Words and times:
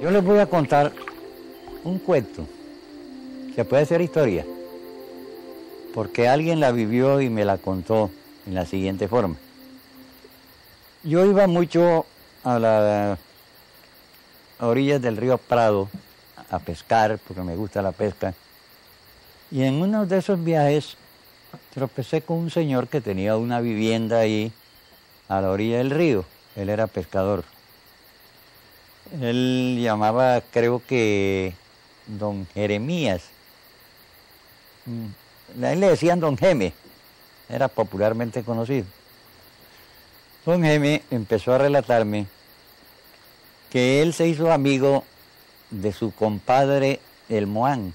Yo 0.00 0.10
les 0.10 0.24
voy 0.24 0.38
a 0.38 0.46
contar 0.46 0.92
un 1.84 1.98
cuento. 1.98 2.46
Se 3.54 3.66
puede 3.66 3.82
hacer 3.82 4.00
historia. 4.00 4.46
Porque 5.92 6.26
alguien 6.26 6.58
la 6.58 6.72
vivió 6.72 7.20
y 7.20 7.28
me 7.28 7.44
la 7.44 7.58
contó 7.58 8.10
en 8.46 8.54
la 8.54 8.64
siguiente 8.64 9.08
forma. 9.08 9.36
Yo 11.02 11.26
iba 11.26 11.46
mucho 11.46 12.06
a 12.44 12.58
las 12.58 13.18
orillas 14.58 15.02
del 15.02 15.18
río 15.18 15.36
Prado 15.36 15.90
a 16.50 16.58
pescar, 16.58 17.18
porque 17.26 17.42
me 17.42 17.56
gusta 17.56 17.82
la 17.82 17.92
pesca. 17.92 18.32
Y 19.50 19.64
en 19.64 19.74
uno 19.74 20.06
de 20.06 20.16
esos 20.16 20.42
viajes 20.42 20.96
tropecé 21.74 22.22
con 22.22 22.38
un 22.38 22.50
señor 22.50 22.88
que 22.88 23.02
tenía 23.02 23.36
una 23.36 23.60
vivienda 23.60 24.20
ahí 24.20 24.50
a 25.28 25.42
la 25.42 25.50
orilla 25.50 25.78
del 25.78 25.90
río. 25.90 26.24
Él 26.56 26.70
era 26.70 26.86
pescador. 26.86 27.44
Él 29.20 29.78
llamaba, 29.82 30.40
creo 30.52 30.82
que, 30.86 31.54
don 32.06 32.46
Jeremías. 32.54 33.22
Mm, 34.86 35.64
a 35.64 35.72
él 35.72 35.80
le 35.80 35.88
decían 35.88 36.20
don 36.20 36.36
Geme, 36.36 36.72
era 37.48 37.68
popularmente 37.68 38.44
conocido. 38.44 38.86
Don 40.46 40.62
Geme 40.62 41.02
empezó 41.10 41.52
a 41.52 41.58
relatarme 41.58 42.26
que 43.70 44.02
él 44.02 44.14
se 44.14 44.28
hizo 44.28 44.52
amigo 44.52 45.04
de 45.70 45.92
su 45.92 46.12
compadre 46.12 47.00
el 47.28 47.46
Moán. 47.46 47.94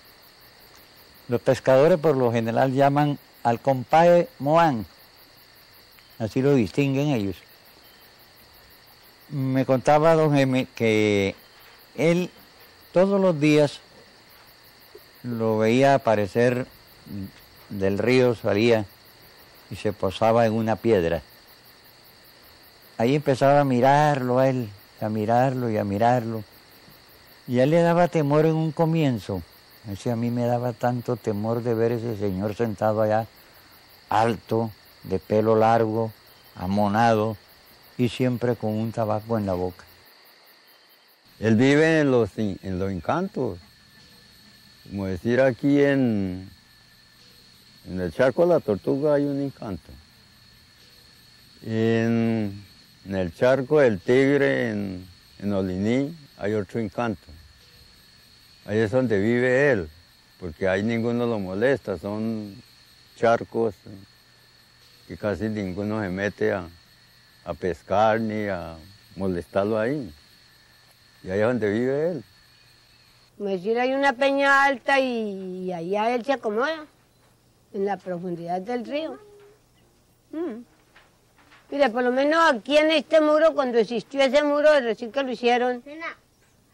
Los 1.28 1.42
pescadores 1.42 1.98
por 1.98 2.16
lo 2.16 2.32
general 2.32 2.74
llaman 2.74 3.18
al 3.44 3.60
compadre 3.60 4.28
Moán, 4.40 4.86
así 6.20 6.42
lo 6.42 6.54
distinguen 6.56 7.10
ellos. 7.10 7.36
Me 9.30 9.66
contaba 9.66 10.14
don 10.14 10.38
M 10.38 10.68
que 10.76 11.36
él 11.96 12.30
todos 12.94 13.20
los 13.20 13.40
días 13.40 13.80
lo 15.24 15.58
veía 15.58 15.96
aparecer 15.96 16.68
del 17.70 17.98
río, 17.98 18.36
salía 18.36 18.86
y 19.72 19.76
se 19.78 19.94
posaba 19.94 20.46
en 20.46 20.54
una 20.54 20.76
piedra. 20.76 21.24
Ahí 22.98 23.16
empezaba 23.16 23.62
a 23.62 23.66
mirarlo 23.66 24.40
a 24.40 24.48
él, 24.48 24.70
a 25.02 25.10
mirarlo 25.10 25.72
y 25.72 25.78
a 25.78 25.84
mirarlo. 25.84 26.44
Y 27.48 27.60
a 27.60 27.64
él 27.64 27.72
le 27.72 27.82
daba 27.82 28.08
temor 28.08 28.46
en 28.46 28.56
un 28.56 28.72
comienzo. 28.72 29.42
Ese 29.92 30.12
a 30.12 30.16
mí 30.16 30.30
me 30.30 30.46
daba 30.46 30.74
tanto 30.74 31.16
temor 31.16 31.64
de 31.64 31.74
ver 31.74 31.92
ese 31.92 32.16
señor 32.18 32.56
sentado 32.56 33.02
allá, 33.02 33.28
alto, 34.10 34.72
de 35.04 35.20
pelo 35.20 35.56
largo, 35.56 36.12
amonado 36.56 37.38
y 37.98 38.10
siempre 38.10 38.56
con 38.56 38.72
un 38.72 38.92
tabaco 38.92 39.38
en 39.38 39.46
la 39.46 39.54
boca. 39.54 39.86
Él 41.40 41.56
vive 41.56 42.02
en 42.02 42.12
los, 42.12 42.30
en 42.38 42.80
los 42.80 42.92
encantos. 42.92 43.60
Como 44.90 45.08
decir 45.08 45.42
aquí 45.42 45.82
en, 45.82 46.50
en 47.88 48.00
el 48.00 48.14
charco 48.14 48.44
de 48.44 48.54
la 48.54 48.60
tortuga 48.60 49.16
hay 49.16 49.24
un 49.24 49.42
encanto. 49.42 49.92
En, 51.66 52.64
en 53.06 53.16
el 53.16 53.34
charco 53.34 53.80
del 53.80 54.00
tigre, 54.00 54.70
en, 54.70 55.06
en 55.40 55.54
Oliní, 55.54 56.16
hay 56.38 56.54
otro 56.54 56.80
encanto. 56.80 57.26
Ahí 58.66 58.80
es 58.80 58.92
donde 58.92 59.20
vive 59.20 59.72
él, 59.72 59.90
porque 60.40 60.68
ahí 60.68 60.84
ninguno 60.84 61.26
lo 61.26 61.40
molesta, 61.40 61.98
son 61.98 62.56
charcos 63.16 63.76
que 65.08 65.18
casi 65.18 65.50
ninguno 65.50 66.02
se 66.02 66.10
mete 66.10 66.52
a, 66.52 66.68
pescar 67.54 68.20
ni 68.20 68.48
a 68.48 68.76
molestarlo 69.16 69.78
ahí. 69.78 70.14
Y 71.24 71.30
ahí 71.30 71.40
es 71.40 71.46
donde 71.46 71.72
vive 71.72 72.12
él. 72.12 72.24
Como 73.38 73.50
decir, 73.50 73.78
hay 73.80 73.94
una 73.94 74.14
peña 74.14 74.64
alta 74.64 75.00
y, 75.00 75.72
allá 75.74 76.16
él 76.16 76.24
se 76.24 76.34
acomoda, 76.34 76.86
en 77.74 77.86
la 77.86 77.98
profundidad 77.98 78.62
del 78.62 78.86
río. 78.86 79.20
Mm. 80.32 80.64
Mire, 81.72 81.90
por 81.90 82.04
lo 82.04 82.12
menos 82.12 82.40
aquí 82.54 82.78
en 82.78 82.92
este 82.92 83.20
muro, 83.20 83.54
cuando 83.54 83.78
existió 83.78 84.22
ese 84.22 84.44
muro, 84.44 84.70
recién 84.80 85.12
que 85.12 85.24
lo 85.24 85.32
hicieron, 85.32 85.84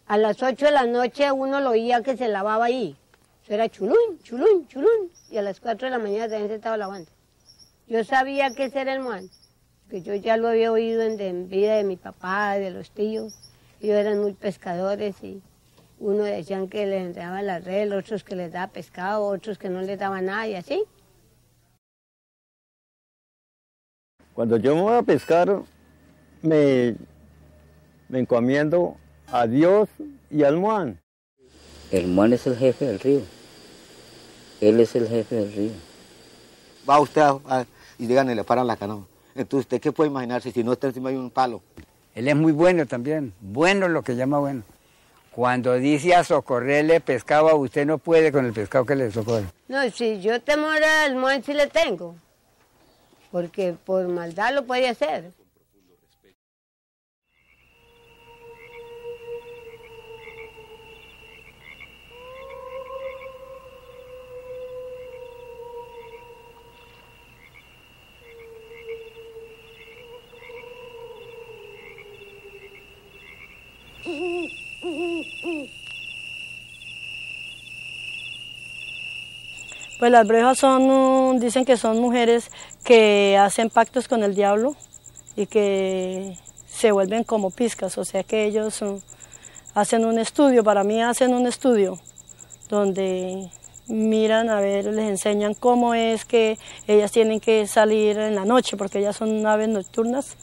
a 0.06 0.18
las 0.18 0.44
8 0.44 0.66
de 0.66 0.72
la 0.72 0.86
noche 0.86 1.31
uno 1.31 1.62
lo 1.62 1.72
oía 1.72 2.04
que 2.04 2.18
se 2.18 2.28
lavaba 2.28 2.66
ahí. 2.66 2.96
Eso 3.44 3.54
era 3.54 3.70
chulún, 3.70 4.20
chulún, 4.24 4.68
chulún. 4.68 5.10
Y 5.30 5.38
a 5.38 5.42
las 5.42 5.60
4 5.60 5.88
de 5.88 5.92
la 5.92 6.00
mañana 6.00 6.28
también 6.28 6.50
se 6.50 6.56
estaba 6.56 6.78
lavando. 6.78 7.10
Yo 7.88 8.04
sabía 8.04 8.54
que 8.54 8.66
ese 8.66 8.81
era 8.81 8.94
el 8.94 9.00
muan, 9.00 9.30
que 9.91 10.02
yo 10.02 10.16
ya 10.16 10.38
lo 10.38 10.47
había 10.47 10.72
oído 10.72 11.02
en, 11.02 11.50
vida 11.50 11.75
de 11.75 11.84
mi 11.84 11.97
papá, 11.97 12.53
de 12.53 12.72
los 12.72 12.91
tíos. 12.91 13.38
Ellos 13.81 13.97
eran 13.97 14.22
muy 14.22 14.31
pescadores 14.31 15.22
y 15.22 15.41
uno 16.00 16.24
decían 16.24 16.69
que 16.69 16.85
les 16.85 17.13
daba 17.13 17.41
la 17.41 17.59
red, 17.59 17.94
otros 17.94 18.24
que 18.24 18.38
les 18.38 18.53
daba 18.53 18.72
pescado, 18.72 19.25
otros 19.25 19.57
que 19.57 19.68
no 19.68 19.81
les 19.81 20.00
daba 20.00 20.22
nada 20.22 20.47
y 20.47 20.56
así. 20.56 20.81
Cuando 24.34 24.56
yo 24.56 24.75
me 24.75 24.81
voy 24.81 24.96
a 24.96 25.03
pescar, 25.03 25.62
me, 26.41 26.96
me 28.07 28.19
encomiendo 28.19 28.96
a 29.28 29.46
Dios 29.46 29.90
y 30.30 30.44
al 30.44 30.56
Muan. 30.56 31.01
El 31.91 32.07
Muan 32.07 32.31
es 32.31 32.47
el 32.47 32.56
jefe 32.56 32.85
del 32.85 33.00
río. 33.01 33.22
Él 34.62 34.80
es 34.80 34.96
el 34.96 35.09
jefe 35.09 35.35
del 35.35 35.51
río. 35.51 35.72
Va 36.90 37.01
usted 37.01 37.24
y 38.00 38.07
díganle, 38.07 38.35
le 38.35 38.46
paran 38.46 38.66
la 38.66 38.78
canoa. 38.78 39.11
Entonces, 39.36 39.66
¿usted 39.66 39.81
qué 39.81 39.92
puede 39.92 40.09
imaginarse 40.09 40.52
si 40.52 40.64
no 40.64 40.74
está 40.74 40.88
encima 40.88 41.09
de 41.09 41.18
un 41.18 41.30
palo? 41.30 41.62
Él 42.16 42.28
es 42.28 42.36
muy 42.36 42.52
bueno 42.52 42.86
también. 42.86 43.34
Bueno 43.40 43.88
lo 43.88 44.02
que 44.03 44.16
llama 44.16 44.40
bueno. 44.40 44.64
Cuando 45.31 45.74
dice 45.75 46.14
a 46.14 46.25
socorrerle 46.25 47.00
pescado, 47.00 47.56
usted 47.56 47.86
no 47.86 47.97
puede 47.97 48.34
con 48.34 48.46
el 48.46 48.52
pescado 48.52 48.86
que 48.86 48.96
le 48.96 49.12
socorre. 49.12 49.46
No, 49.69 49.90
si 49.90 50.19
yo 50.19 50.42
temor 50.42 50.84
al 50.84 51.16
Muan 51.16 51.42
sí 51.42 51.53
le 51.53 51.68
tengo. 51.68 52.16
Porque 53.31 53.74
por 53.86 54.06
maldad 54.09 54.53
lo 54.53 54.66
puede 54.66 54.90
hacer. 54.90 55.31
Pues 80.00 80.12
las 80.12 80.28
brujas 80.28 80.57
son, 80.57 81.40
dicen 81.40 81.63
que 81.63 81.78
son 81.78 82.00
mujeres 82.00 82.50
que 82.84 83.38
hacen 83.38 83.69
pactos 83.69 84.07
con 84.07 84.24
el 84.24 84.34
diablo 84.34 84.75
y 85.35 85.46
que 85.46 86.35
se 86.66 86.91
vuelven 86.91 87.24
como 87.24 87.51
piscas, 87.51 87.97
o 88.00 88.06
sea 88.06 88.24
que 88.24 88.46
ellos 88.46 88.81
uh, 88.81 89.00
hacen 89.75 90.06
un 90.06 90.18
estudio, 90.18 90.63
para 90.63 90.84
mí 90.84 91.01
hacen 91.01 91.34
un 91.35 91.46
estudio 91.46 92.00
donde 92.68 93.51
miran 93.88 94.50
a 94.50 94.59
ver, 94.59 94.85
les 94.85 95.09
enseñan 95.09 95.53
cómo 95.53 95.94
es 95.94 96.25
que 96.25 96.57
ellas 96.88 97.12
tienen 97.12 97.40
que 97.40 97.68
salir 97.68 98.18
en 98.18 98.34
la 98.34 98.46
noche, 98.46 98.78
porque 98.78 99.00
ellas 99.00 99.18
son 99.18 99.46
aves 99.46 99.69
nocturnas 99.69 100.35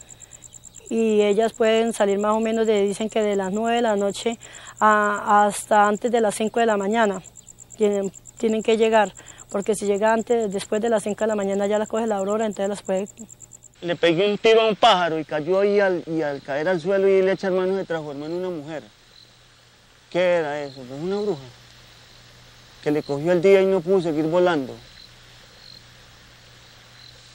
y 0.89 1.21
ellas 1.21 1.53
pueden 1.53 1.93
salir 1.93 2.17
más 2.19 2.33
o 2.33 2.39
menos 2.39 2.65
de, 2.65 2.81
dicen 2.81 3.09
que 3.09 3.21
de 3.21 3.35
las 3.35 3.51
9 3.51 3.77
de 3.77 3.81
la 3.83 3.95
noche 3.95 4.39
hasta 4.79 5.87
antes 5.87 6.11
de 6.11 6.19
las 6.19 6.35
5 6.35 6.59
de 6.59 6.65
la 6.65 6.77
mañana. 6.77 7.21
Tienen, 7.77 8.11
tienen 8.37 8.63
que 8.63 8.75
llegar, 8.75 9.13
porque 9.51 9.75
si 9.75 9.85
llega 9.85 10.11
antes, 10.11 10.51
después 10.51 10.81
de 10.81 10.89
las 10.89 11.03
5 11.03 11.19
de 11.19 11.27
la 11.27 11.35
mañana 11.35 11.67
ya 11.67 11.77
las 11.77 11.87
coge 11.87 12.07
la 12.07 12.17
aurora, 12.17 12.45
entonces 12.45 12.69
las 12.69 12.81
puede... 12.81 13.07
Le 13.81 13.95
pegué 13.95 14.29
un 14.29 14.37
tiro 14.37 14.61
a 14.61 14.67
un 14.67 14.75
pájaro 14.75 15.19
y 15.19 15.23
cayó 15.23 15.61
ahí 15.61 15.79
y 16.05 16.21
al 16.21 16.41
caer 16.41 16.67
al 16.67 16.81
suelo 16.81 17.07
y 17.07 17.21
le 17.21 17.31
echar 17.31 17.53
mano 17.53 17.77
se 17.77 17.85
transformó 17.85 18.25
en 18.25 18.33
una 18.33 18.49
mujer. 18.49 18.83
¿Qué 20.09 20.19
era 20.19 20.61
eso? 20.61 20.81
Pues 20.87 21.01
una 21.01 21.17
bruja 21.17 21.39
que 22.83 22.91
le 22.91 23.03
cogió 23.03 23.31
el 23.31 23.41
día 23.41 23.61
y 23.61 23.65
no 23.65 23.81
pudo 23.81 24.01
seguir 24.01 24.25
volando. 24.25 24.75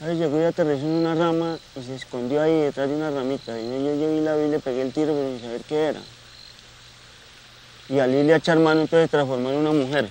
Llegó 0.01 0.41
y 0.41 0.43
aterrizó 0.43 0.85
en 0.85 0.91
una 0.91 1.15
rama 1.15 1.57
y 1.75 1.81
se 1.81 1.95
escondió 1.95 2.41
ahí 2.41 2.53
detrás 2.61 2.89
de 2.89 2.95
una 2.95 3.11
ramita. 3.11 3.57
Y 3.57 3.63
yo 3.63 3.95
llegué 3.95 4.17
y 4.17 4.21
la 4.21 4.35
vi 4.35 4.45
y 4.45 4.49
le 4.49 4.59
pegué 4.59 4.81
el 4.81 4.91
tiro 4.91 5.13
sin 5.13 5.41
saber 5.41 5.61
qué 5.61 5.85
era. 5.87 6.01
Y 7.87 7.99
al 7.99 8.13
irle 8.13 8.33
a 8.33 8.37
echar 8.37 8.59
mano 8.59 8.81
entonces 8.81 9.09
transformó 9.09 9.49
en 9.51 9.55
una 9.57 9.71
mujer. 9.71 10.09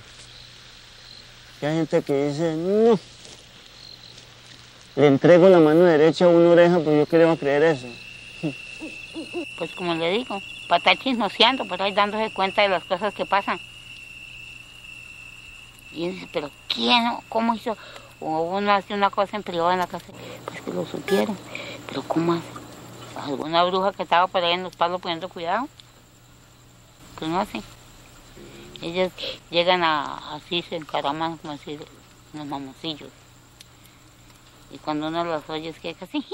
Y 1.61 1.65
hay 1.65 1.75
gente 1.75 2.01
que 2.01 2.27
dice, 2.27 2.55
no, 2.55 2.99
le 4.95 5.07
entrego 5.07 5.49
la 5.49 5.59
mano 5.59 5.85
derecha 5.85 6.25
a 6.25 6.29
una 6.29 6.49
oreja, 6.49 6.79
pues 6.79 6.97
yo 6.97 7.05
qué 7.05 7.17
le 7.17 7.25
voy 7.25 7.35
a 7.35 7.39
creer 7.39 7.63
eso. 7.63 7.87
Pues 9.57 9.71
como 9.75 9.93
le 9.93 10.09
digo, 10.09 10.41
para 10.67 10.77
estar 10.79 10.97
chismoseando, 10.97 11.65
para 11.67 11.87
estar 11.87 12.09
dándose 12.09 12.33
cuenta 12.33 12.63
de 12.63 12.69
las 12.69 12.83
cosas 12.85 13.13
que 13.13 13.25
pasan. 13.25 13.59
Y 15.93 16.09
dice, 16.09 16.27
pero 16.33 16.49
¿quién? 16.67 17.03
¿Cómo 17.29 17.53
hizo? 17.55 17.77
O 18.27 18.41
uno 18.57 18.71
hace 18.71 18.95
una 18.95 19.11
cosa 19.11 19.37
en 19.37 19.43
privado 19.43 19.71
en 19.71 19.77
la 19.77 19.85
casa, 19.85 20.07
pues 20.45 20.59
que 20.59 20.73
lo 20.73 20.83
supieron. 20.87 21.37
Pero 21.87 22.01
¿cómo 22.01 22.33
hace? 22.33 22.47
¿Alguna 23.15 23.63
bruja 23.63 23.93
que 23.93 24.01
estaba 24.01 24.25
por 24.25 24.43
ahí 24.43 24.53
en 24.53 24.63
los 24.63 24.75
palos 24.75 24.99
poniendo 24.99 25.29
cuidado? 25.29 25.67
pues 27.19 27.29
no 27.29 27.39
hacen. 27.39 27.63
Ellas 28.81 29.11
llegan 29.51 29.83
a, 29.83 30.35
así, 30.35 30.63
se 30.63 30.75
encaraman 30.75 31.37
como 31.37 31.53
así, 31.53 31.77
los 32.33 32.45
mamoncillos. 32.47 33.09
Y 34.71 34.79
cuando 34.79 35.07
uno 35.07 35.23
los 35.23 35.47
oye 35.47 35.69
es 35.69 35.79
que 35.79 35.93
casi 35.93 36.25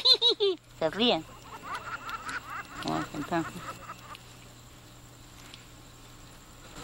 se 0.78 0.90
ríen. 0.90 1.24
Entonces, 3.14 3.52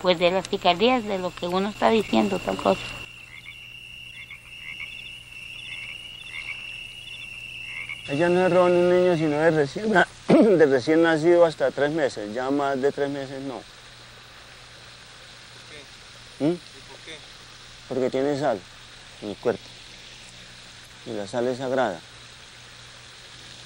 pues 0.02 0.18
de 0.18 0.32
las 0.32 0.48
picardías, 0.48 1.04
de 1.04 1.20
lo 1.20 1.32
que 1.32 1.46
uno 1.46 1.68
está 1.68 1.90
diciendo, 1.90 2.40
tal 2.40 2.56
cosa. 2.56 2.82
Ella 8.12 8.28
no 8.28 8.46
es 8.46 8.52
roban 8.52 8.72
un 8.72 8.90
niño, 8.90 9.16
sino 9.16 9.38
de 9.38 9.50
recién, 9.50 9.90
de 10.28 10.66
recién 10.66 11.02
nacido 11.02 11.46
hasta 11.46 11.70
tres 11.70 11.90
meses. 11.92 12.34
Ya 12.34 12.50
más 12.50 12.78
de 12.78 12.92
tres 12.92 13.08
meses 13.08 13.40
no. 13.40 13.62
¿Mm? 16.40 16.52
Porque 17.88 18.10
tiene 18.10 18.38
sal 18.38 18.60
en 19.22 19.30
el 19.30 19.36
cuerpo. 19.36 19.62
Y 21.06 21.14
la 21.14 21.26
sal 21.26 21.48
es 21.48 21.56
sagrada. 21.56 21.98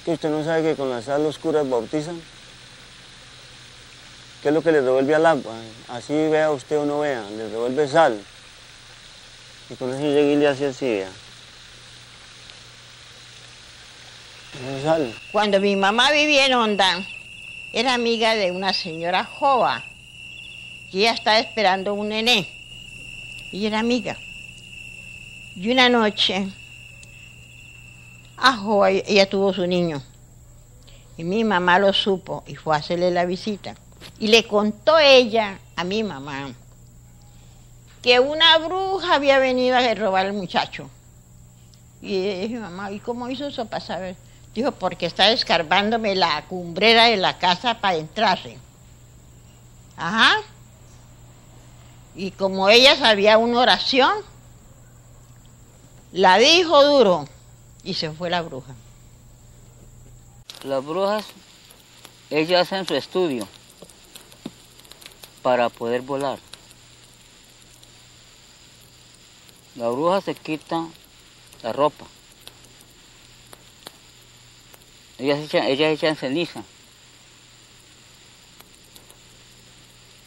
¿Que 0.04 0.12
usted 0.12 0.31
no 0.31 0.44
sabe 0.44 0.62
que 0.62 0.76
con 0.76 0.90
la 0.90 1.02
sal 1.02 1.25
los 1.25 1.38
curas 1.38 1.69
bautizan? 1.69 2.22
¿Qué 4.43 4.50
es 4.50 4.54
lo 4.54 4.62
que 4.62 4.70
le 4.70 4.81
revuelve 4.81 5.12
al 5.16 5.26
agua? 5.26 5.54
Así 5.88 6.12
vea 6.12 6.52
usted 6.52 6.78
o 6.78 6.84
no 6.87 7.00
vea, 7.00 7.28
le 7.31 7.48
revuelve 7.48 7.88
sal. 7.88 8.22
Y 9.70 9.75
con 9.75 9.93
eso 9.93 10.02
llega 10.02 10.20
y 10.20 10.37
le 10.37 10.46
hace 10.46 10.66
así, 10.66 10.87
vea. 10.87 11.10
Cuando 15.32 15.61
mi 15.61 15.76
mamá 15.76 16.11
vivía 16.12 16.47
en 16.47 16.55
Honda, 16.55 17.06
era 17.73 17.94
amiga 17.94 18.35
de 18.35 18.53
una 18.53 18.73
señora 18.73 19.25
Jova. 19.25 19.85
Y 20.93 21.00
ella 21.00 21.12
estaba 21.12 21.38
esperando 21.38 21.94
un 21.94 22.08
nené. 22.08 22.49
Y 23.53 23.67
era 23.67 23.81
amiga. 23.81 24.17
Y 25.56 25.70
una 25.70 25.88
noche, 25.88 26.49
a 28.37 28.56
Jova, 28.56 28.91
ella 28.91 29.29
tuvo 29.29 29.53
su 29.53 29.67
niño. 29.67 30.03
Y 31.17 31.25
mi 31.25 31.44
mamá 31.44 31.79
lo 31.79 31.93
supo 31.93 32.44
y 32.47 32.56
fue 32.56 32.75
a 32.75 32.79
hacerle 32.79 33.11
la 33.11 33.25
visita. 33.25 33.75
Y 34.19 34.29
le 34.29 34.44
contó 34.47 34.99
ella 34.99 35.58
a 35.76 35.85
mi 35.85 36.03
mamá 36.03 36.55
que 38.03 38.20
una 38.20 38.56
bruja 38.58 39.14
había 39.14 39.38
venido 39.41 39.76
a 39.76 39.94
robar 39.94 40.26
al 40.26 40.32
muchacho. 40.32 40.88
Y 42.00 42.47
dijo, 42.47 42.61
mamá, 42.61 42.93
¿y 42.93 43.00
cómo 43.00 43.29
hizo 43.29 43.49
eso 43.49 43.67
para 43.67 43.85
saber? 43.85 44.17
Dijo, 44.56 44.73
porque 44.73 45.05
está 45.05 45.31
escarbándome 45.32 46.14
la 46.14 46.47
cumbrera 46.47 47.05
de 47.05 47.19
la 47.19 47.37
casa 47.37 47.79
para 47.79 47.97
entrarse. 47.99 48.56
Ajá. 49.99 50.41
Y 52.14 52.31
como 52.31 52.70
ella 52.70 52.97
sabía 52.97 53.37
una 53.37 53.61
oración, 53.61 54.11
la 56.11 56.38
dijo 56.38 56.82
duro 56.87 57.29
y 57.85 57.93
se 57.93 58.11
fue 58.12 58.31
la 58.31 58.41
bruja. 58.41 58.75
Las 60.64 60.82
brujas, 60.82 61.26
ellas 62.31 62.62
hacen 62.62 62.87
su 62.87 62.94
estudio 62.94 63.47
para 65.43 65.69
poder 65.69 66.00
volar. 66.00 66.38
La 69.75 69.91
bruja 69.91 70.23
se 70.23 70.35
quita 70.35 70.87
la 71.62 71.75
ropa. 71.75 72.06
Ellas 75.18 75.40
echan, 75.40 75.64
ellas 75.64 75.92
echan 75.92 76.16
ceniza 76.16 76.62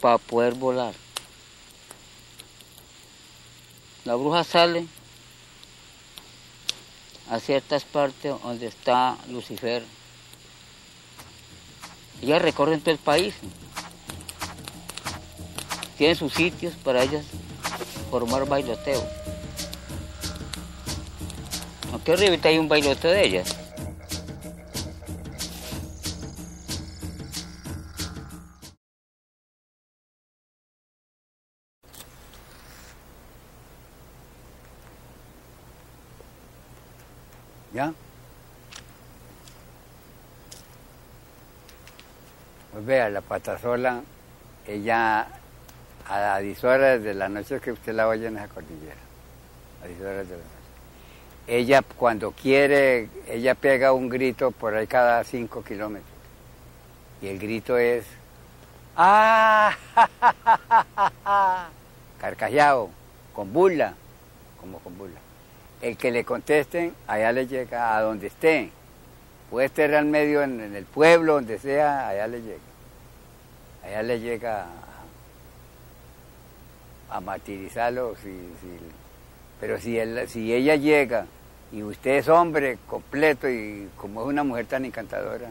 para 0.00 0.18
poder 0.18 0.54
volar. 0.54 0.94
La 4.04 4.14
bruja 4.14 4.42
sale 4.44 4.86
a 7.28 7.38
ciertas 7.38 7.84
partes 7.84 8.34
donde 8.42 8.66
está 8.66 9.16
Lucifer. 9.28 9.84
Ellas 12.22 12.42
recorren 12.42 12.80
todo 12.80 12.90
el 12.90 12.98
país. 12.98 13.34
Tienen 15.96 16.16
sus 16.16 16.32
sitios 16.32 16.74
para 16.82 17.02
ellas 17.02 17.24
formar 18.10 18.46
bailoteo. 18.46 19.06
Aquí 21.94 22.10
arriba 22.10 22.36
hay 22.42 22.58
un 22.58 22.68
bailoteo 22.68 23.10
de 23.10 23.24
ellas. 23.24 23.56
Vea, 42.78 43.10
la 43.10 43.20
patasola, 43.20 44.02
ella 44.66 45.26
a 46.08 46.38
10 46.38 46.64
horas 46.64 47.02
de 47.02 47.14
la 47.14 47.28
noche 47.28 47.60
que 47.60 47.72
usted 47.72 47.92
la 47.94 48.08
oye 48.08 48.26
en 48.26 48.36
esa 48.36 48.48
cordillera, 48.48 48.96
a 49.82 49.86
10 49.86 50.00
horas 50.00 50.28
de 50.28 50.36
la 50.36 50.42
noche. 50.42 50.50
Ella 51.46 51.82
cuando 51.82 52.32
quiere, 52.32 53.08
ella 53.28 53.54
pega 53.54 53.92
un 53.92 54.08
grito 54.08 54.50
por 54.50 54.74
ahí 54.74 54.86
cada 54.86 55.22
5 55.24 55.62
kilómetros. 55.64 56.10
Y 57.22 57.28
el 57.28 57.38
grito 57.38 57.76
es, 57.76 58.04
¡ah! 58.96 59.76
Carcajeado, 62.20 62.90
con 63.34 63.52
burla, 63.52 63.94
como 64.60 64.78
con 64.78 64.96
burla. 64.96 65.20
El 65.80 65.96
que 65.96 66.10
le 66.10 66.24
contesten, 66.24 66.94
allá 67.06 67.32
le 67.32 67.46
llega 67.46 67.96
a 67.96 68.02
donde 68.02 68.26
esté. 68.28 68.70
Puede 69.50 69.66
estar 69.66 69.92
al 69.94 70.04
medio 70.06 70.42
en, 70.42 70.60
el 70.74 70.84
pueblo, 70.84 71.34
donde 71.34 71.58
sea, 71.58 72.08
allá 72.08 72.26
le 72.28 72.40
llega. 72.40 72.60
Allá 73.84 74.02
le 74.02 74.20
llega 74.20 74.66
a, 77.10 77.16
a 77.16 77.20
martirizarlo. 77.20 78.14
Pero 79.60 79.78
si, 79.80 79.98
él- 79.98 80.28
si 80.28 80.54
ella 80.54 80.76
llega 80.76 81.26
y 81.72 81.82
usted 81.82 82.12
es 82.18 82.28
hombre 82.28 82.78
completo 82.86 83.48
y 83.48 83.88
como 83.96 84.22
es 84.22 84.28
una 84.28 84.44
mujer 84.44 84.66
tan 84.66 84.84
encantadora, 84.84 85.50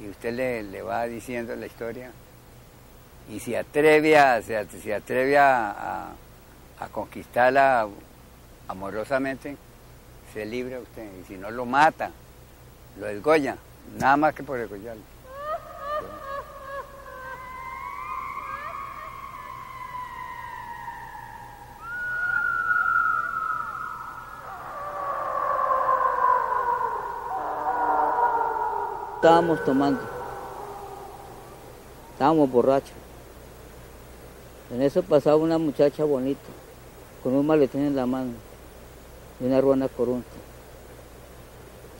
y 0.00 0.08
usted 0.08 0.32
le, 0.34 0.62
le 0.64 0.82
va 0.82 1.04
diciendo 1.06 1.54
la 1.54 1.66
historia, 1.66 2.10
y 3.30 3.38
se 3.38 3.56
atreve 3.56 4.18
a, 4.18 4.42
se, 4.42 4.56
atreve 4.56 5.38
a 5.38 6.08
conquistarla 6.90 7.86
amorosamente, 8.66 9.56
se 10.32 10.44
libra 10.44 10.80
usted. 10.80 11.08
Y 11.20 11.24
si 11.26 11.36
no 11.36 11.50
lo 11.52 11.64
mata, 11.64 12.10
lo 12.98 13.06
desgolla, 13.06 13.56
nada 13.98 14.16
más 14.16 14.34
que 14.34 14.42
por 14.42 14.58
desgollarlo. 14.58 15.02
Estábamos 29.16 29.64
tomando. 29.64 30.00
Estábamos 32.12 32.50
borrachos. 32.50 32.90
En 34.72 34.82
eso 34.82 35.02
pasaba 35.02 35.36
una 35.36 35.58
muchacha 35.58 36.02
bonita, 36.02 36.40
con 37.22 37.34
un 37.34 37.46
maletín 37.46 37.82
en 37.82 37.94
la 37.94 38.04
mano 38.04 38.32
y 39.38 39.46
una 39.46 39.60
ruana 39.60 39.86
corunta. 39.86 40.28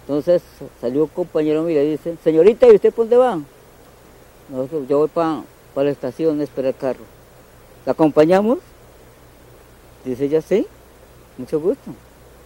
Entonces 0.03 0.43
salió 0.81 1.05
un 1.05 1.09
compañero 1.09 1.63
mío 1.63 1.71
y 1.81 1.85
le 1.85 1.91
dice, 1.93 2.17
señorita, 2.23 2.67
¿y 2.67 2.75
usted 2.75 2.93
por 2.93 3.05
dónde 3.05 3.17
va? 3.17 3.39
Nosotros, 4.49 4.89
yo 4.89 4.99
voy 4.99 5.09
para 5.09 5.45
la 5.77 5.91
estación 5.91 6.41
a 6.41 6.45
esperar 6.45 6.75
el 6.75 6.77
carro. 6.77 7.05
¿La 7.87 7.93
acompañamos? 7.93 8.59
Dice 10.05 10.25
ella, 10.25 10.43
sí, 10.43 10.67
mucho 11.39 11.61
gusto. 11.61 11.93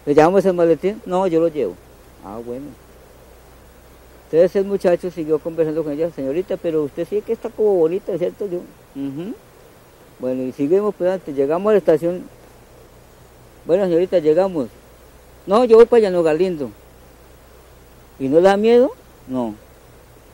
¿Le 0.05 0.13
llevamos 0.13 0.45
el 0.45 0.53
maletín? 0.53 1.01
No, 1.05 1.25
yo 1.27 1.39
lo 1.39 1.47
llevo. 1.47 1.75
Ah, 2.23 2.39
bueno. 2.43 2.65
Entonces 4.25 4.55
el 4.55 4.65
muchacho 4.65 5.09
siguió 5.09 5.39
conversando 5.39 5.83
con 5.83 5.93
ella, 5.93 6.11
señorita, 6.11 6.57
pero 6.57 6.83
usted 6.83 7.07
sí 7.09 7.21
que 7.21 7.33
está 7.33 7.49
como 7.49 7.75
bonita, 7.75 8.17
¿cierto? 8.17 8.45
Yo, 8.47 8.57
"Ujú". 8.95 9.33
Bueno, 10.19 10.43
y 10.43 10.51
seguimos 10.51 10.93
antes, 11.01 11.35
llegamos 11.35 11.69
a 11.69 11.73
la 11.73 11.77
estación. 11.79 12.23
Bueno, 13.65 13.85
señorita, 13.85 14.19
llegamos. 14.19 14.67
No, 15.45 15.63
yo 15.65 15.77
voy 15.77 15.85
para 15.85 16.01
Llano 16.01 16.23
Galindo. 16.23 16.71
¿Y 18.19 18.27
no 18.27 18.41
da 18.41 18.57
miedo? 18.57 18.91
No. 19.27 19.53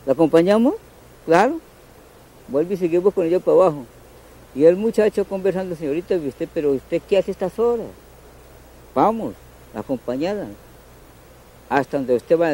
¿La 0.05 0.13
acompañamos? 0.13 0.75
Claro. 1.25 1.59
Vuelve 2.47 2.75
y 2.75 2.77
seguimos 2.77 3.13
con 3.13 3.25
ella 3.25 3.39
para 3.39 3.57
abajo. 3.57 3.85
Y 4.55 4.65
el 4.65 4.75
muchacho 4.75 5.25
conversando, 5.25 5.75
señorita, 5.75 6.15
¿y 6.15 6.27
usted, 6.27 6.47
pero 6.53 6.71
usted 6.71 7.01
qué 7.07 7.17
hace 7.17 7.31
estas 7.31 7.57
horas? 7.57 7.87
Vamos, 8.93 9.33
acompañada. 9.73 10.47
Hasta 11.69 11.97
donde 11.97 12.15
usted 12.15 12.39
va. 12.39 12.51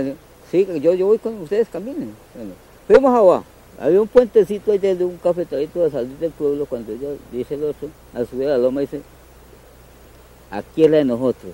Sí, 0.49 0.67
yo, 0.81 0.93
yo 0.93 1.07
voy 1.07 1.17
con 1.17 1.41
ustedes, 1.41 1.67
caminen. 1.67 2.15
Bueno, 2.35 2.53
fuimos 2.87 3.13
abajo. 3.13 3.43
Había 3.79 4.01
un 4.01 4.07
puentecito 4.07 4.71
ahí 4.71 4.77
desde 4.77 5.05
un 5.05 5.17
cafetadito 5.17 5.83
de 5.83 5.91
salir 5.91 6.17
del 6.17 6.31
pueblo 6.31 6.65
cuando 6.65 6.91
ella 6.91 7.09
dice 7.31 7.55
el 7.55 7.63
otro, 7.63 7.89
a 8.13 8.25
subir 8.25 8.47
a 8.47 8.51
la 8.51 8.57
loma 8.57 8.81
dice, 8.81 9.01
aquí 10.51 10.83
es 10.83 10.91
la 10.91 10.97
de 10.97 11.05
nosotros. 11.05 11.53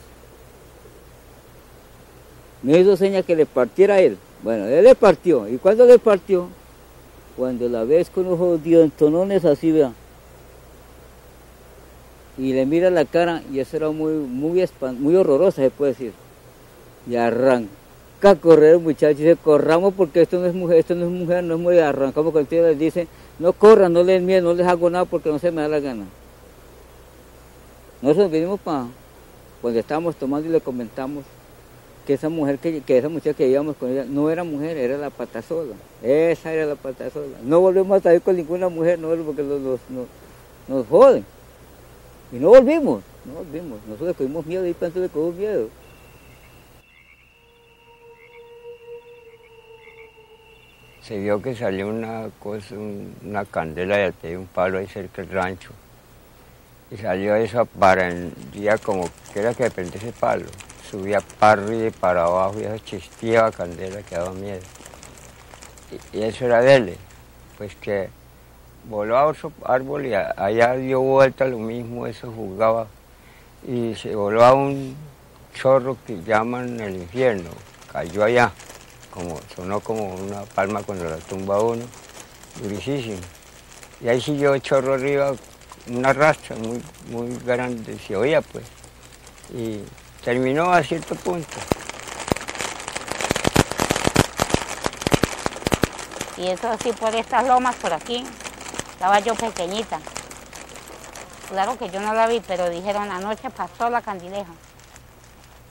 Me 2.65 2.79
hizo 2.79 2.97
seña 2.97 3.21
que 3.21 3.35
le 3.35 3.45
partiera 3.45 3.93
a 3.93 3.99
él. 4.01 4.17
Bueno, 4.41 4.65
él 4.65 4.83
le 4.83 4.95
partió. 4.95 5.47
¿Y 5.47 5.59
cuando 5.59 5.85
le 5.85 5.99
partió? 5.99 6.47
Cuando 7.37 7.69
la 7.69 7.83
ves 7.83 8.09
con 8.09 8.25
ojos 8.25 8.63
dientonones 8.63 9.45
así, 9.45 9.71
vea. 9.71 9.93
Y 12.39 12.53
le 12.53 12.65
mira 12.65 12.89
la 12.89 13.05
cara 13.05 13.43
y 13.53 13.59
eso 13.59 13.77
era 13.77 13.91
muy, 13.91 14.13
muy, 14.13 14.67
muy 14.97 15.15
horrorosa, 15.15 15.61
se 15.61 15.69
puede 15.69 15.91
decir. 15.91 16.13
Y 17.07 17.15
arranca 17.15 17.69
a 18.23 18.35
correr, 18.35 18.79
muchachos, 18.79 19.19
dice, 19.19 19.35
corramos 19.35 19.93
porque 19.93 20.23
esto 20.23 20.39
no 20.39 20.47
es 20.47 20.55
mujer, 20.55 20.77
esto 20.77 20.95
no 20.95 21.05
es 21.05 21.11
mujer, 21.11 21.43
no 21.43 21.53
es 21.53 21.59
mujer. 21.59 21.83
Arrancamos 21.83 22.33
con 22.33 22.41
el 22.41 22.47
tío 22.47 22.63
les 22.63 22.79
dice, 22.79 23.07
no 23.37 23.53
corran, 23.53 23.93
no 23.93 24.01
les 24.01 24.23
miedo, 24.23 24.41
no 24.41 24.55
les 24.55 24.65
hago 24.65 24.89
nada 24.89 25.05
porque 25.05 25.29
no 25.29 25.37
se 25.37 25.51
me 25.51 25.61
da 25.61 25.67
la 25.67 25.79
gana. 25.79 26.05
Nosotros 28.01 28.31
vinimos 28.31 28.59
para, 28.59 28.87
cuando 29.61 29.79
estábamos 29.79 30.15
tomando 30.15 30.49
y 30.49 30.51
le 30.51 30.61
comentamos 30.61 31.25
que 32.05 32.13
esa 32.13 32.29
mujer, 32.29 32.59
que, 32.59 32.81
que 32.81 32.97
esa 32.97 33.09
muchacha 33.09 33.35
que 33.35 33.47
íbamos 33.47 33.75
con 33.77 33.89
ella, 33.91 34.05
no 34.07 34.29
era 34.29 34.43
mujer, 34.43 34.77
era 34.77 34.97
la 34.97 35.09
patasola. 35.09 35.75
Esa 36.03 36.53
era 36.53 36.65
la 36.65 36.75
patasola. 36.75 37.37
No 37.43 37.59
volvemos 37.61 37.97
a 37.97 38.01
salir 38.03 38.21
con 38.21 38.35
ninguna 38.35 38.69
mujer, 38.69 38.99
no, 38.99 39.09
porque 39.23 39.41
nos, 39.43 39.59
nos, 39.61 39.79
nos, 40.67 40.87
joden. 40.87 41.25
Y 42.31 42.35
no 42.37 42.49
volvimos, 42.49 43.03
no 43.25 43.33
volvimos. 43.33 43.79
Nosotros 43.87 44.15
cogimos 44.17 44.45
miedo 44.45 44.65
y 44.67 44.73
tanto 44.73 44.99
le 44.99 45.09
cogimos 45.09 45.35
miedo. 45.35 45.69
se 51.01 51.19
vio 51.19 51.39
que 51.39 51.55
salió 51.55 51.87
una 51.87 52.29
cosa, 52.39 52.73
un- 52.75 53.13
una 53.23 53.45
candela 53.45 54.11
de 54.11 54.37
un 54.37 54.47
palo 54.47 54.79
ahí 54.79 54.87
cerca 54.87 55.21
del 55.21 55.31
rancho. 55.31 55.69
Y 56.89 56.97
salió 56.97 57.35
eso 57.35 57.65
para 57.65 58.07
el 58.07 58.31
día 58.51 58.77
como 58.79 59.07
que 59.33 59.39
era 59.39 59.53
que 59.53 59.63
depende 59.65 59.97
ese 59.97 60.11
palo. 60.11 60.45
Subía 60.89 61.21
para 61.39 61.63
arriba 61.63 61.87
y 61.87 61.91
para 61.91 62.25
abajo 62.25 62.59
y 62.59 62.63
eso 62.63 62.77
chisteaba 62.79 63.51
candela 63.51 64.01
que 64.03 64.15
daba 64.15 64.31
miedo. 64.31 64.61
Y, 66.13 66.21
eso 66.21 66.45
era 66.45 66.61
de 66.61 66.75
él. 66.75 66.97
Pues 67.57 67.75
que 67.75 68.09
voló 68.85 69.17
a 69.17 69.25
otro 69.25 69.51
árbol 69.63 70.05
y 70.05 70.13
allá 70.13 70.73
dio 70.75 71.01
vuelta 71.01 71.45
lo 71.45 71.57
mismo, 71.57 72.07
eso 72.07 72.31
jugaba. 72.31 72.87
Y 73.67 73.95
se 73.95 74.15
voló 74.15 74.43
a 74.45 74.53
un 74.53 74.95
chorro 75.53 75.97
que 76.05 76.21
llaman 76.23 76.79
el 76.79 76.97
infierno. 76.97 77.49
Cayó 77.91 78.23
allá 78.23 78.51
como 79.15 79.39
sonó 79.55 79.79
como 79.79 80.13
una 80.13 80.41
palma 80.41 80.83
cuando 80.83 81.05
la 81.05 81.15
tumba 81.15 81.61
uno, 81.61 81.85
durísimo. 82.61 83.17
Y 84.01 84.09
ahí 84.09 84.19
siguió 84.19 84.53
el 84.53 84.61
chorro 84.61 84.95
arriba, 84.95 85.33
una 85.87 86.11
rastra 86.11 86.57
muy, 86.57 86.83
muy 87.09 87.37
grande, 87.45 87.97
se 87.97 88.15
oía 88.15 88.41
pues. 88.41 88.65
Y 89.53 89.79
terminó 90.25 90.71
a 90.71 90.81
cierto 90.81 91.13
punto. 91.13 91.55
Y 96.35 96.47
eso 96.47 96.67
así 96.67 96.91
por 96.93 97.15
estas 97.15 97.47
lomas 97.47 97.75
por 97.75 97.93
aquí. 97.93 98.25
Estaba 98.91 99.19
yo 99.19 99.35
pequeñita. 99.35 99.99
Claro 101.49 101.77
que 101.77 101.91
yo 101.91 102.01
no 102.01 102.13
la 102.15 102.25
vi, 102.25 102.41
pero 102.45 102.71
dijeron 102.71 103.11
anoche 103.11 103.51
pasó 103.51 103.91
la 103.91 104.01
candileja. 104.01 104.51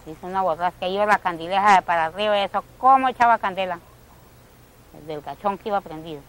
Dice 0.06 0.24
una 0.24 0.42
borrasca 0.42 0.78
que 0.78 0.88
iba 0.88 1.04
la 1.04 1.18
candileja 1.18 1.82
para 1.82 2.06
arriba 2.06 2.38
eso, 2.38 2.62
¿cómo 2.78 3.08
echaba 3.08 3.38
candela? 3.38 3.80
Del 5.06 5.20
cachón 5.22 5.58
que 5.58 5.70
iba 5.70 5.80
prendido. 5.80 6.20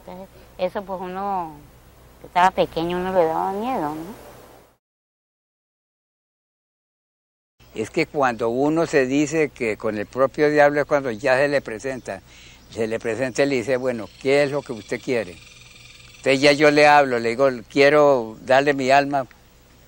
Entonces, 0.00 0.28
eso 0.56 0.82
pues 0.82 1.00
uno, 1.02 1.52
que 2.20 2.28
estaba 2.28 2.50
pequeño, 2.50 2.96
uno 2.96 3.12
le 3.12 3.26
daba 3.26 3.52
miedo, 3.52 3.90
¿no? 3.90 4.25
Es 7.76 7.90
que 7.90 8.06
cuando 8.06 8.48
uno 8.48 8.86
se 8.86 9.04
dice 9.04 9.50
que 9.50 9.76
con 9.76 9.98
el 9.98 10.06
propio 10.06 10.50
diablo 10.50 10.80
es 10.80 10.86
cuando 10.86 11.10
ya 11.10 11.36
se 11.36 11.46
le 11.46 11.60
presenta, 11.60 12.22
se 12.70 12.86
le 12.86 12.98
presenta 12.98 13.42
y 13.42 13.46
le 13.46 13.56
dice, 13.56 13.76
bueno, 13.76 14.08
¿qué 14.22 14.44
es 14.44 14.50
lo 14.50 14.62
que 14.62 14.72
usted 14.72 14.98
quiere? 14.98 15.36
Entonces 16.16 16.40
ya 16.40 16.52
yo 16.52 16.70
le 16.70 16.86
hablo, 16.86 17.18
le 17.18 17.28
digo, 17.28 17.48
quiero 17.70 18.38
darle 18.40 18.72
mi 18.72 18.90
alma 18.90 19.26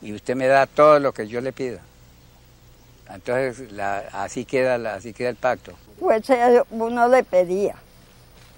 y 0.02 0.12
usted 0.12 0.36
me 0.36 0.46
da 0.46 0.66
todo 0.66 1.00
lo 1.00 1.12
que 1.12 1.28
yo 1.28 1.40
le 1.40 1.52
pida. 1.52 1.80
Entonces 3.10 3.66
así, 4.12 4.44
queda, 4.44 4.94
así 4.94 5.14
queda 5.14 5.30
el 5.30 5.36
pacto. 5.36 5.72
Pues 5.98 6.28
eh, 6.28 6.62
uno 6.70 7.08
le 7.08 7.24
pedía, 7.24 7.76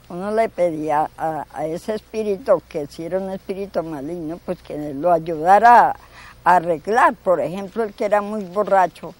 uno 0.08 0.32
le 0.32 0.48
pedía 0.48 1.08
a, 1.16 1.46
a 1.54 1.66
ese 1.66 1.94
espíritu, 1.94 2.60
que 2.68 2.88
si 2.88 3.04
era 3.04 3.18
un 3.18 3.30
espíritu 3.30 3.80
maligno, 3.84 4.40
pues 4.44 4.58
que 4.60 4.92
lo 4.92 5.12
ayudara 5.12 5.90
a 6.44 6.56
arreglar. 6.56 7.14
Por 7.14 7.40
ejemplo, 7.40 7.84
el 7.84 7.94
que 7.94 8.06
era 8.06 8.20
muy 8.20 8.42
borracho, 8.42 9.14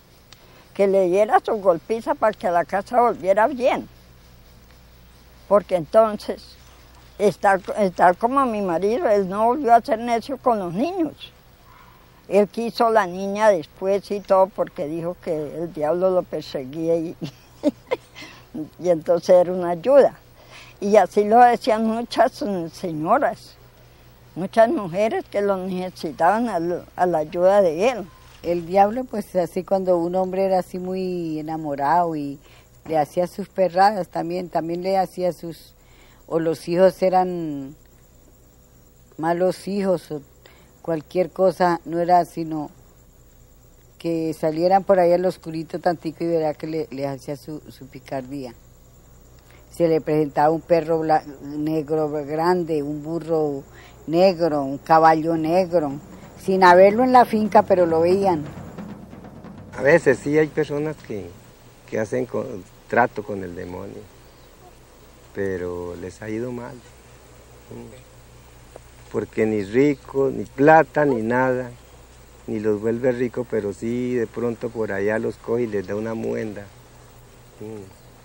que 0.75 0.87
le 0.87 1.07
diera 1.07 1.41
su 1.45 1.55
golpiza 1.55 2.15
para 2.15 2.33
que 2.33 2.50
la 2.50 2.65
casa 2.65 3.00
volviera 3.00 3.47
bien. 3.47 3.89
Porque 5.49 5.77
entonces, 5.77 6.57
estar, 7.19 7.61
como 8.19 8.45
mi 8.47 8.62
marido, 8.62 9.09
él 9.09 9.29
no 9.29 9.47
volvió 9.47 9.75
a 9.75 9.81
ser 9.81 9.99
necio 9.99 10.39
con 10.39 10.59
los 10.59 10.73
niños. 10.73 11.33
Él 12.29 12.47
quiso 12.49 12.91
la 12.91 13.07
niña 13.07 13.49
después 13.49 14.09
y 14.11 14.21
todo 14.21 14.47
porque 14.47 14.87
dijo 14.87 15.17
que 15.23 15.35
el 15.35 15.73
diablo 15.73 16.11
lo 16.11 16.23
perseguía 16.23 16.95
y, 16.95 17.17
y 18.79 18.89
entonces 18.89 19.31
era 19.31 19.53
una 19.53 19.71
ayuda. 19.71 20.15
Y 20.81 20.97
así 20.97 21.25
lo 21.25 21.41
decían 21.41 21.85
muchas 21.87 22.43
señoras, 22.73 23.57
muchas 24.35 24.69
mujeres 24.69 25.25
que 25.31 25.43
lo 25.43 25.57
necesitaban 25.57 26.49
a 26.97 27.07
la 27.07 27.19
ayuda 27.19 27.61
de 27.61 27.91
él. 27.91 28.07
El 28.43 28.65
diablo, 28.65 29.05
pues 29.05 29.37
así 29.37 29.65
cuando 29.65 29.99
un 29.99 30.15
hombre 30.15 30.47
era 30.47 30.61
así 30.61 30.79
muy 30.79 31.39
enamorado 31.39 32.17
y 32.17 32.39
le 32.87 32.97
hacía 32.97 33.27
sus 33.27 33.49
perradas 33.49 34.09
también, 34.09 34.49
también 34.49 34.83
le 34.83 34.97
hacía 34.97 35.35
sus, 35.35 35.75
o 36.27 36.39
los 36.39 36.67
hijos 36.67 37.03
eran 37.03 37.77
malos 39.19 39.69
hijos 39.69 40.11
o 40.11 40.23
cualquier 40.81 41.31
cosa, 41.31 41.83
no 41.85 41.99
era 41.99 42.25
sino 42.25 42.71
que 43.99 44.33
salieran 44.33 44.85
por 44.85 44.99
ahí 44.99 45.13
al 45.13 45.27
oscurito 45.27 45.79
tantico 45.79 46.25
y 46.25 46.29
verá 46.29 46.55
que 46.55 46.89
le, 46.91 47.07
hacía 47.07 47.37
su, 47.37 47.61
su 47.71 47.89
picardía. 47.89 48.55
Se 49.71 49.87
le 49.87 50.01
presentaba 50.01 50.51
un 50.51 50.63
perro 50.63 51.03
negro 51.43 52.11
grande, 52.11 52.83
un 52.83 53.03
burro 53.03 53.63
negro, 54.07 54.63
un 54.63 54.79
caballo 54.79 55.37
negro, 55.37 56.01
sin 56.41 56.65
haberlo 56.65 57.05
en 57.05 57.13
la 57.13 57.25
finca, 57.25 57.63
pero 57.63 57.87
lo 57.87 58.01
veían. 58.01 58.45
A 59.77 59.83
veces 59.83 60.19
sí 60.19 60.39
hay 60.39 60.49
personas 60.49 60.97
que, 61.07 61.27
que 61.89 61.99
hacen 61.99 62.27
trato 62.89 63.23
con 63.23 63.45
el 63.45 63.55
demonio, 63.55 64.03
pero 65.35 65.95
les 65.97 66.23
ha 66.23 66.29
ido 66.29 66.51
mal. 66.51 66.75
¿sí? 67.69 67.99
Porque 69.13 69.47
ni 69.47 69.65
rico, 69.65 70.31
ni 70.33 70.45
plata, 70.45 71.05
ni 71.05 71.23
nada, 71.23 71.71
ni 72.47 72.61
los 72.61 72.81
vuelve 72.81 73.13
ricos, 73.13 73.47
pero 73.51 73.73
sí 73.73 74.15
de 74.15 74.27
pronto 74.27 74.71
por 74.71 74.93
allá 74.93 75.19
los 75.19 75.37
coge 75.37 75.63
y 75.63 75.67
les 75.67 75.87
da 75.87 75.95
una 75.95 76.15
muenda. 76.15 76.65
¿sí? 77.59 77.67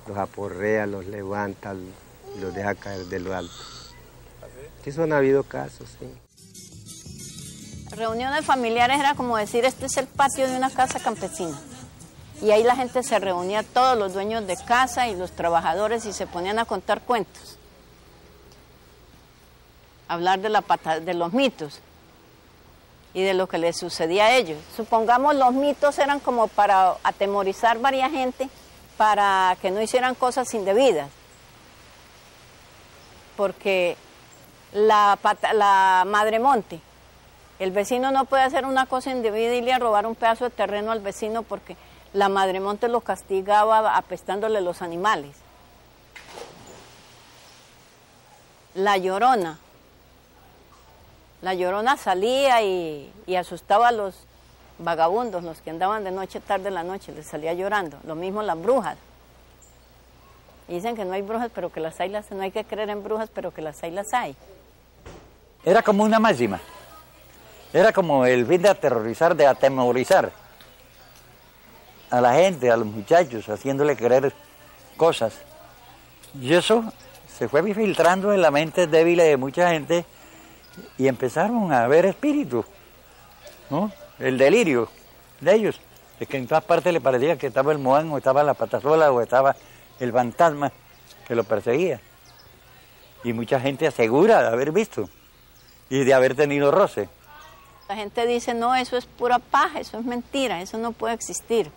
Los 0.08 0.18
aporrea, 0.18 0.86
los 0.86 1.06
levanta, 1.08 1.74
los 2.40 2.54
deja 2.54 2.76
caer 2.76 3.06
de 3.06 3.20
lo 3.20 3.36
alto. 3.36 3.54
Eso 4.86 5.04
han 5.04 5.14
habido 5.14 5.44
casos, 5.44 5.90
sí. 6.00 6.06
Reuniones 7.96 8.46
familiares 8.46 9.00
era 9.00 9.16
como 9.16 9.38
decir, 9.38 9.64
este 9.66 9.86
es 9.86 9.98
el 9.98 10.08
patio 10.08 10.48
de 10.50 10.58
una 10.58 10.70
casa 10.70 11.00
campesina. 11.00 11.58
Y 12.42 12.52
ahí 12.52 12.64
la 12.64 12.76
gente 12.76 13.02
se 13.04 13.18
reunía, 13.20 13.64
todos 13.64 13.98
los 13.98 14.14
dueños 14.14 14.46
de 14.48 14.58
casa 14.58 15.08
y 15.08 15.16
los 15.16 15.32
trabajadores, 15.32 16.06
y 16.06 16.12
se 16.12 16.28
ponían 16.28 16.60
a 16.60 16.66
contar 16.66 17.02
cuentos. 17.02 17.58
Hablar 20.08 20.40
de, 20.40 20.50
la 20.50 20.62
pata- 20.62 21.00
de 21.00 21.14
los 21.14 21.32
mitos 21.34 21.80
y 23.14 23.22
de 23.24 23.34
lo 23.34 23.48
que 23.48 23.58
les 23.58 23.78
sucedía 23.78 24.26
a 24.26 24.36
ellos. 24.36 24.58
Supongamos 24.76 25.36
los 25.36 25.54
mitos 25.54 25.98
eran 25.98 26.20
como 26.20 26.48
para 26.50 26.96
atemorizar 27.04 27.80
varias 27.80 28.12
gente, 28.12 28.50
para 28.98 29.58
que 29.62 29.72
no 29.72 29.82
hicieran 29.82 30.16
cosas 30.16 30.54
indebidas. 30.54 31.10
Porque 33.38 33.96
la, 34.74 35.18
pata- 35.22 35.54
la 35.54 36.04
madre 36.06 36.40
monte, 36.40 36.82
el 37.60 37.72
vecino 37.72 38.12
no 38.12 38.26
puede 38.26 38.44
hacer 38.44 38.66
una 38.66 38.86
cosa 38.86 39.12
indebida 39.12 39.56
y 39.56 39.72
a 39.72 39.80
robar 39.80 40.06
un 40.06 40.16
pedazo 40.16 40.46
de 40.46 40.50
terreno 40.50 40.92
al 40.92 41.00
vecino 41.00 41.44
porque 41.44 41.78
la 42.14 42.30
madre 42.30 42.60
monte 42.60 42.88
lo 42.88 43.02
castigaba 43.02 43.96
apestándole 43.96 44.62
los 44.62 44.82
animales. 44.82 45.36
La 48.74 48.98
llorona. 48.98 49.58
La 51.42 51.54
llorona 51.54 51.96
salía 51.96 52.62
y, 52.62 53.12
asustaba 53.38 53.90
a 53.90 53.92
los 53.92 54.16
vagabundos, 54.80 55.44
los 55.44 55.62
que 55.62 55.70
andaban 55.70 56.04
de 56.04 56.12
noche, 56.12 56.42
tarde 56.42 56.68
en 56.68 56.74
la 56.74 56.84
noche, 56.84 57.14
les 57.14 57.26
salía 57.26 57.54
llorando. 57.54 57.98
Lo 58.06 58.16
mismo 58.16 58.42
las 58.42 58.62
brujas. 58.62 58.98
Dicen 60.68 60.96
que 60.96 61.06
no 61.06 61.14
hay 61.14 61.22
brujas, 61.22 61.52
pero 61.54 61.72
que 61.72 61.80
las 61.80 62.00
hay, 62.00 62.10
las 62.10 62.30
no 62.32 62.42
hay 62.42 62.52
que 62.52 62.66
creer 62.66 62.90
en 62.90 63.04
brujas, 63.04 63.30
pero 63.34 63.54
que 63.54 63.62
las 63.62 63.82
hay, 63.84 63.92
las 63.92 64.14
hay. 64.14 64.36
Era 65.64 65.82
como 65.82 66.04
una 66.04 66.20
máxima. 66.20 66.60
Era 67.76 67.92
como 67.92 68.26
el 68.26 68.46
fin 68.46 68.62
de 68.62 68.70
aterrorizar, 68.70 69.36
de 69.36 69.46
atemorizar 69.46 70.32
a 72.10 72.22
la 72.22 72.34
gente, 72.36 72.72
a 72.72 72.78
los 72.78 72.88
muchachos, 72.88 73.50
haciéndole 73.50 73.98
creer 73.98 74.32
cosas. 74.96 75.34
Y 76.40 76.54
eso 76.54 76.86
se 77.38 77.50
fue 77.50 77.74
filtrando 77.74 78.32
en 78.32 78.42
la 78.42 78.50
mente 78.50 78.88
débil 78.88 79.18
de 79.18 79.36
mucha 79.36 79.72
gente 79.72 80.06
y 80.98 81.10
empezaron 81.10 81.74
a 81.74 81.86
ver 81.88 82.06
espíritus, 82.06 82.66
¿no? 83.70 83.92
El 84.20 84.38
delirio 84.38 84.88
de 85.42 85.56
ellos, 85.56 85.82
de 86.18 86.28
que 86.28 86.38
en 86.38 86.48
todas 86.48 86.64
partes 86.64 86.94
le 86.94 87.02
parecía 87.02 87.38
que 87.38 87.48
estaba 87.48 87.74
el 87.74 87.80
moán 87.80 88.10
o 88.10 88.18
estaba 88.18 88.42
la 88.44 88.54
patasola 88.54 89.12
o 89.12 89.20
estaba 89.20 89.54
el 90.00 90.14
fantasma 90.14 90.72
que 91.28 91.36
lo 91.36 91.44
perseguía. 91.44 92.00
Y 93.26 93.34
mucha 93.34 93.60
gente 93.60 93.86
asegura 93.86 94.42
de 94.44 94.48
haber 94.48 94.72
visto 94.72 95.10
y 95.90 96.06
de 96.06 96.14
haber 96.14 96.36
tenido 96.36 96.72
roce. 96.72 97.10
La 97.88 97.96
gente 97.96 98.26
dice, 98.26 98.54
no, 98.54 98.74
eso 98.76 98.98
es 98.98 99.06
pura 99.06 99.40
paja, 99.40 99.80
eso 99.80 100.00
es 100.00 100.06
mentira, 100.06 100.62
eso 100.62 100.78
no 100.78 100.92
puede 100.92 101.14
existir. 101.14 101.70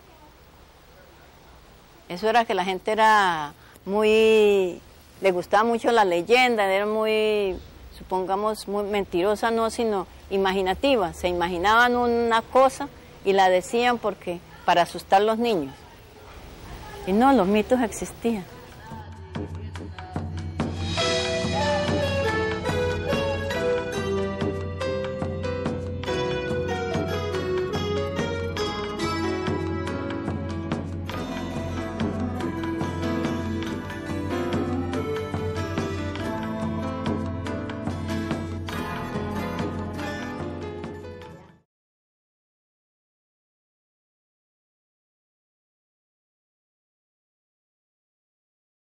Eso 2.08 2.28
era 2.28 2.46
que 2.46 2.54
la 2.54 2.64
gente 2.64 2.92
era 2.92 3.52
muy, 3.84 4.80
le 5.20 5.30
gustaba 5.32 5.64
mucho 5.64 5.92
la 5.92 6.06
leyenda, 6.06 6.64
era 6.64 6.86
muy, 6.86 7.58
supongamos, 7.96 8.66
muy 8.68 8.84
mentirosa, 8.84 9.50
no, 9.50 9.68
sino 9.68 10.06
imaginativa. 10.30 11.12
Se 11.12 11.28
imaginaban 11.28 11.96
una 11.96 12.40
cosa 12.40 12.88
y 13.24 13.34
la 13.34 13.50
decían 13.50 13.98
porque 13.98 14.40
para 14.64 14.82
asustar 14.82 15.20
a 15.20 15.24
los 15.24 15.38
niños. 15.38 15.74
Y 17.06 17.12
no, 17.12 17.32
los 17.32 17.46
mitos 17.46 17.80
existían. 17.82 18.44